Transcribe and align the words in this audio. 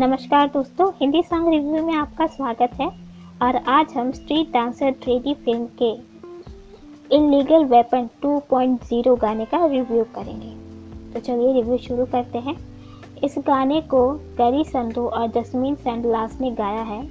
नमस्कार 0.00 0.46
दोस्तों, 0.46 0.92
Hindi 1.00 1.22
song 1.22 1.48
review 1.48 1.86
में 1.86 1.94
आपका 1.94 2.26
स्वागत 2.26 2.70
है 2.80 2.86
और 3.42 3.56
आज 3.56 3.86
हम 3.96 4.12
Street 4.12 4.52
Dancer 4.52 4.90
three D 4.90 5.34
film 5.34 5.66
के 5.82 5.90
इलीगल 7.16 7.64
वेपन 7.64 8.08
2.0 8.22 9.16
गाने 9.16 9.44
का 9.44 9.66
रिव्यू 9.66 10.04
करेंगे। 10.04 10.50
तो 11.12 11.20
चलिए 11.20 11.52
रिव्यू 11.52 11.78
शुरू 11.78 12.04
करते 12.04 12.38
हैं। 12.38 12.56
इस 13.24 13.34
गाने 13.38 13.80
को 13.80 14.10
गरी 14.10 14.64
संधू 14.64 15.06
और 15.06 15.26
जसमीन 15.26 15.74
सैंडलास 15.74 16.38
ने 16.40 16.50
गाया 16.50 16.82
है। 16.82 17.08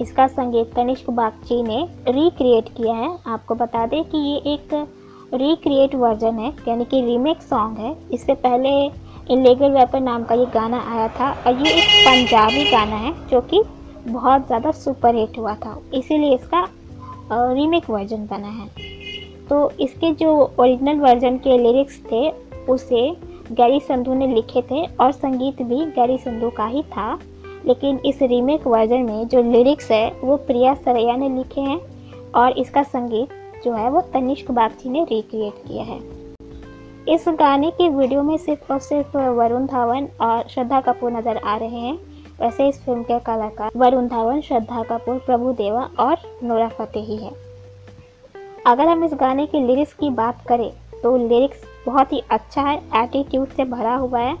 इसका 0.00 0.26
संगीत 0.26 0.74
कनिष्क 0.74 1.10
बागची 1.10 1.62
ने 1.62 1.88
रिक्रिएट 2.08 2.68
किया 2.68 2.94
है। 2.94 3.18
आपको 3.26 3.54
बता 3.54 3.86
दें 3.86 4.04
कि 4.04 4.18
ये 4.18 4.36
एक 4.36 4.88
रिक्रिएट 5.34 5.94
वर्जन 5.94 6.34
है, 6.34 6.52
यानी 6.68 6.84
कि 6.84 7.00
रीमेक 7.00 7.42
सॉन्ग 7.42 7.78
है। 7.78 7.96
इससे 8.12 8.34
पहले 8.34 9.07
इलीगल 9.30 9.70
वेपन 9.70 10.02
नाम 10.02 10.24
का 10.24 10.34
ये 10.34 10.46
गाना 10.54 10.80
आया 10.90 11.08
था 11.10 11.30
और 11.46 11.66
ये 11.66 11.72
एक 11.72 11.88
पंजाबी 12.06 12.64
गाना 12.70 12.96
है 12.96 13.12
जो 13.28 13.40
कि 13.50 13.62
बहुत 14.06 14.46
ज़्यादा 14.46 14.70
सुपर 14.72 15.14
हिट 15.14 15.38
हुआ 15.38 15.54
था। 15.54 15.76
इसीलिए 15.94 16.34
इसका 16.34 16.66
रीमेक 17.32 17.88
वर्जन 17.90 18.26
बना 18.26 18.48
है। 18.48 18.68
तो 19.48 19.70
इसके 19.80 20.12
जो 20.14 20.30
ओरिजिनल 20.60 21.00
वर्जन 21.00 21.36
के 21.38 21.58
लिरिक्स 21.58 21.98
थे, 22.02 22.28
उसे 22.68 23.10
गैरी 23.52 23.80
संधू 23.80 24.14
ने 24.14 24.26
लिखे 24.26 24.62
थे 24.62 24.84
और 24.96 25.12
संगीत 25.12 25.62
भी 25.62 25.84
गैरी 25.92 26.18
संधू 26.18 26.50
का 26.50 26.66
ही 26.66 26.82
था। 26.86 27.18
लेकिन 27.66 27.98
इस 28.06 28.22
रीमेक 28.22 28.66
वर्जन 28.66 29.02
में 29.02 29.28
जो 29.28 29.42
लिरिक्स 29.42 29.90
है, 29.90 30.10
वो 30.24 30.36
प्रिया 30.38 30.74
सरैया 30.74 31.16
ने 31.16 31.28
लिखे 31.28 31.60
हैं 31.60 31.80
और 32.34 32.58
इसका 32.58 32.82
संगीत 32.84 33.62
जो 33.64 33.72
है, 33.72 33.90
वो 33.90 34.00
तनिष्क 34.12 34.50
बागची 34.50 34.88
ने 34.88 35.04
रिक्रिएट 35.04 35.66
किया 35.68 35.84
है। 35.84 35.98
इस 37.08 37.24
गाने 37.38 37.70
की 37.70 37.88
वीडियो 37.88 38.22
में 38.22 38.36
सिर्फ़ 38.36 38.72
और 38.72 38.78
सिर्फ़ 38.78 39.16
वरुण 39.16 39.66
धावन 39.66 40.08
और 40.20 40.48
श्रद्धा 40.48 40.80
कपूर 40.80 41.12
नज़र 41.12 41.36
आ 41.36 41.56
रहे 41.56 41.78
हैं। 41.78 41.94
वैसे 42.40 42.68
इस 42.68 42.80
फ़िल्म 42.84 43.02
के 43.02 43.18
कलाकार 43.18 43.70
वरुण 43.76 44.08
धावन, 44.08 44.40
श्रद्धा 44.40 44.82
कपूर, 44.82 45.18
प्रभु 45.18 45.52
देवा 45.52 45.88
और 45.98 46.16
नोरा 46.42 46.68
फतेही 46.70 47.16
है। 47.16 47.30
अगर 48.66 48.88
हम 48.88 49.04
इस 49.04 49.14
गाने 49.14 49.46
की 49.46 49.60
लिरिक्स 49.66 49.92
की 49.92 50.10
बात 50.10 50.44
करें 50.48 50.70
तो 51.02 51.16
लिरिक्स 51.18 51.62
बहुत 51.86 52.12
ही 52.12 52.22
अच्छा 52.30 52.62
है 52.62 52.76
एटीट्यूड 52.96 53.48
से 53.48 53.64
भरा 53.64 53.94
हुआ 53.94 54.20
है। 54.20 54.36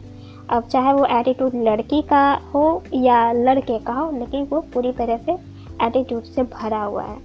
अब 0.50 0.68
चाहे 0.68 0.92
वो 0.92 1.06
एटीट्यूड 1.18 1.54
लड़की 1.64 2.02
का 2.02 2.22
हो 2.54 2.82
या 2.94 3.30
लड़के 3.32 3.78
का 3.78 3.92
हो, 3.92 4.10
लेकिन 4.10 4.46
वो 4.50 4.60
पूरी 4.74 4.92
तरह 4.92 5.18
से 5.18 5.38
एटीट्यूड 5.86 6.22
से 6.24 6.42
भरा 6.52 6.82
हुआ 6.82 7.02
है। 7.02 7.18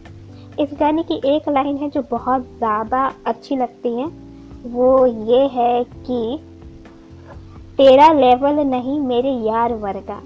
इस 0.59 0.77
गाने 0.79 1.03
की 1.03 1.21
एक 1.27 1.49
लाइन 1.49 1.77
है 1.77 1.89
जो 1.89 2.01
बहुत 2.11 2.47
ज़्यादा 2.57 3.11
अच्छी 3.25 3.55
लगती 3.55 3.95
है। 3.95 4.11
वो 4.65 5.05
ये 5.05 5.39
है 5.49 5.83
कि 5.83 6.39
तेरा 7.77 8.11
लेवल 8.13 8.59
नहीं 8.65 8.99
मेरे 8.99 9.31
यार 9.47 9.73
वर्गा। 9.75 10.21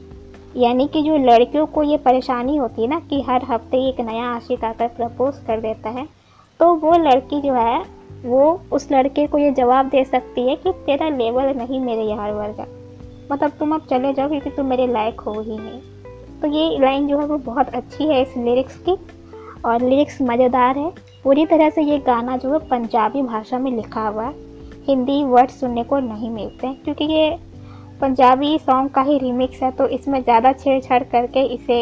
यानी 0.56 0.88
कि 0.88 1.02
जो 1.04 1.18
लड़कियों 1.18 1.66
को 1.66 1.84
ये 1.84 1.98
परेशानी 1.98 2.56
होती 2.58 2.82
है 2.82 2.88
ना 2.88 3.00
कि 3.00 3.22
हर 3.22 3.44
हफ़्ते 3.44 3.78
एक 3.90 4.00
नया 4.02 4.26
आशिक 4.26 4.64
आकर 4.64 4.88
प्रपोज 4.88 5.38
कर 5.48 5.62
देता 5.62 5.90
है 5.90 6.08
तो 6.60 6.74
वो 6.76 6.92
लड़की 7.00 7.42
जो 7.42 7.54
है, 7.54 7.84
वो 8.26 8.62
उस 8.72 8.88
लड़के 8.92 9.26
को 9.28 9.38
ये 9.38 9.52
जवाब 9.52 9.90
दे 9.90 10.04
सकती 10.06 10.48
है 10.50 10.56
कि 10.56 10.72
तेरा 10.86 11.10
लेवल 11.10 11.54
नहीं 11.58 11.80
मेरे 11.80 12.04
यार 12.04 12.32
वर्गा। 12.32 12.66
मतलब 13.32 13.52
तुम 13.60 13.74
अब 13.76 13.86
चले 13.90 14.14
जाओ 14.14 14.30
क्योंकि 14.30 14.50
तुम 14.50 14.66
मेरे 14.66 14.88
लायक 14.88 15.20
हो 15.20 15.40
ही 15.42 15.58
नहीं। 15.58 15.80
तो 16.42 16.48
ये 16.48 16.80
लाइन 16.80 17.08
जो 17.08 17.20
है 17.20 17.26
वो 17.26 17.38
बहुत 17.44 17.70
अच्छी 17.70 18.08
है 18.08 18.22
इस 18.22 18.38
लिरिक्स 18.38 18.78
की, 18.80 18.96
और 19.66 19.82
लिरिक्स 19.82 20.22
मज़ेदार 20.22 20.78
है। 20.78 20.92
पूरी 21.28 21.46
तरह 21.46 21.70
से 21.70 21.82
ये 21.82 21.98
गाना 22.00 22.36
जो 22.38 22.52
है 22.52 22.58
पंजाबी 22.68 23.22
भाषा 23.22 23.58
में 23.60 23.72
लिखा 23.72 24.02
हुआ 24.02 24.24
है। 24.26 24.34
हिंदी 24.86 25.24
वर्ड 25.26 25.50
सुनने 25.52 25.84
को 25.84 26.00
नहीं 26.00 26.30
मिलते, 26.32 26.68
क्योंकि 26.76 27.06
ये 27.06 27.38
पंजाबी 28.02 28.58
सॉन्ग 28.60 28.90
का 28.92 29.02
ही 29.02 29.18
रिमिक्स 29.20 29.62
है 29.64 29.72
तो 29.72 29.88
इसमें 29.90 30.22
ज़्यादा 30.22 30.54
छेड़छाड़ 30.54 31.02
करके 31.06 31.44
इसे, 31.46 31.82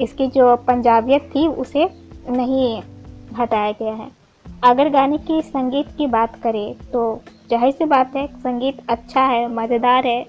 इसकी 0.00 0.26
जो 0.28 0.56
पंजाबियत 0.66 1.30
थी, 1.34 1.46
उसे 1.46 1.88
नहीं 2.30 2.82
हटाया 3.38 3.72
गया 3.72 3.92
है। 3.92 4.10
अगर 4.64 4.88
गाने 4.90 5.18
की 5.20 5.40
संगीत 5.44 5.96
की 5.98 6.06
बात 6.08 6.36
करें 6.42 6.74
तो 6.92 7.20
ज़ाहिर 7.50 7.72
सी 7.72 7.84
बात 7.86 8.16
है, 8.16 8.26
संगीत 8.28 8.82
अच्छा 8.90 9.24
है, 9.24 9.48
मज़ेदार 9.54 10.06
है, 10.06 10.24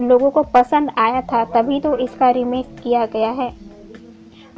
लोगों 0.00 0.30
को 0.30 0.42
पसंद 0.54 0.90
आया 0.98 1.20
था, 1.22 1.44
तभी 1.52 1.80
तो 1.80 1.96
इसका 1.98 2.30
रिमेक 2.32 2.76
किया 2.82 3.06
गया 3.08 3.30
है। 3.32 3.54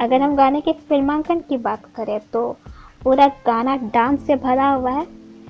अगर 0.01 0.21
हम 0.21 0.35
गाने 0.35 0.61
के 0.61 0.73
फिल्मांकन 0.81 1.39
की 1.39 1.57
बात 1.59 1.85
करें 1.95 2.19
तो 2.33 2.55
पूरा 3.03 3.27
गाना 3.45 3.75
डांस 3.93 4.25
से 4.27 4.35
भरा 4.37 4.69
हुआ 4.69 4.91
है। 4.91 5.05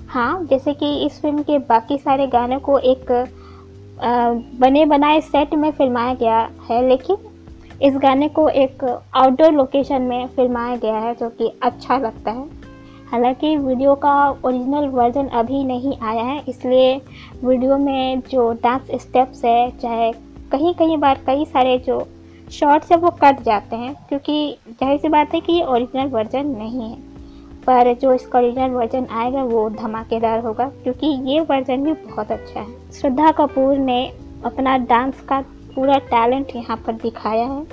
हाँ 0.10 0.46
जैसे 0.46 0.74
कि 0.74 0.96
इस 1.06 1.22
फ़िल्म 1.22 1.44
के 1.44 1.58
बाकी 1.60 1.98
सारे 1.98 2.28
गानों 2.28 2.60
को 2.60 2.78
एक 2.80 3.12
बने 4.60 4.86
बनाए 4.86 5.20
सेट 5.22 5.54
में 5.54 5.72
फिल्माया 5.72 6.14
गया 6.14 6.40
है, 6.70 6.88
लेकिन 6.88 7.18
इस 7.82 7.98
गाने 7.98 8.28
को 8.30 8.48
एक 8.50 8.84
आउटडोर 8.84 9.52
लोकेशन 9.52 10.02
में 10.02 10.28
फिल्माया 10.28 10.76
गया 10.76 10.98
है, 10.98 11.14
जो 11.16 11.30
कि 11.30 11.52
अच्छा 11.64 11.98
लगता 11.98 12.32
है। 12.32 12.48
हालाँकि 13.12 13.56
वीडियो 13.58 13.96
का 13.96 14.14
ओरिजिनल 14.30 14.88
वर्जन 14.90 15.28
अभी 15.30 15.64
नहीं 15.64 15.98
आया 16.00 16.24
है, 16.24 16.44
इसलिए 16.48 16.96
वीडियो 17.44 17.78
में 17.78 18.22
जो 18.30 18.52
डांस 18.64 18.88
स्टेप्स 19.02 19.44
है, 19.46 19.70
चाहे 19.72 20.12
कहीं 20.52 20.74
कहीं 20.74 20.98
बार 20.98 21.20
कई 21.28 21.46
सारे 21.46 21.78
जो 21.88 22.06
शॉर्ट्स 22.52 22.92
है, 22.92 22.98
वो 22.98 23.10
कट 23.24 23.42
जाते 23.44 23.76
हैं, 23.76 23.94
क्योंकि 24.10 24.58
ज़ाहिर 24.70 25.00
सी 25.00 25.10
बात 25.10 25.34
है 25.34 25.40
कि 25.40 25.54
ये 25.54 25.64
ओरिजिनल 25.66 26.08
वर्जन 26.10 26.48
नहीं 26.48 26.90
है। 26.90 27.13
पर 27.66 27.94
जो 27.94 28.14
इसका 28.14 28.40
ओरिजिनल 28.40 28.72
वर्जन 28.72 29.06
आएगा 29.12 29.44
वो 29.44 29.70
धमाकेदार 29.72 30.40
होगा, 30.40 30.68
क्योंकि 30.84 31.08
ये 31.32 31.40
वर्जन 31.42 31.84
भी 31.84 31.94
बहुत 31.94 32.32
अच्छा 32.32 32.60
है। 32.60 32.92
श्रद्धा 32.92 33.32
कपूर 33.34 33.78
ने 33.78 34.06
अपना 34.46 34.78
डांस 34.80 35.22
का 35.22 35.40
पूरा 35.76 35.98
टैलेंट 36.10 36.56
यहाँ 36.56 36.78
पर 36.78 36.94
दिखाया 36.94 37.46
है। 37.46 37.66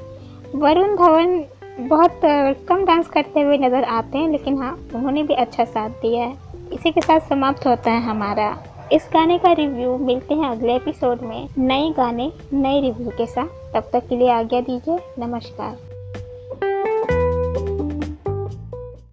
वरुण 0.57 0.97
धवन 0.97 1.45
बहुत 1.81 2.21
कम 2.69 2.85
डांस 2.87 3.09
करते 3.09 3.41
हुए 3.41 3.59
नज़र 3.59 3.85
आते 3.85 4.19
हैं, 4.19 4.29
लेकिन 4.29 4.59
हाँ 4.59 4.73
उन्होंने 4.95 5.23
भी 5.23 5.35
अच्छा 5.37 5.65
साथ 5.67 5.91
दिया 6.03 6.25
है। 6.25 6.37
इसी 6.73 6.91
के 6.91 7.01
साथ 7.01 7.29
समाप्त 7.29 7.67
होता 7.67 7.91
है 7.91 8.03
हमारा 8.03 8.57
इस 8.93 9.09
गाने 9.13 9.39
का 9.39 9.53
रिव्यू। 9.53 9.97
मिलते 9.99 10.35
हैं 10.35 10.49
अगले 10.49 10.75
एपिसोड 10.77 11.23
में 11.23 11.49
नए 11.59 11.91
गाने, 11.97 12.31
नए 12.55 12.81
रिव्यू 12.81 13.11
के 13.11 13.27
साथ। 13.27 13.47
तब 13.75 13.91
तक 13.93 14.09
के 14.09 14.17
लिए 14.17 14.31
आज्ञा 14.31 14.61
दीजिए। 14.61 14.99
नमस्कार। 15.19 15.90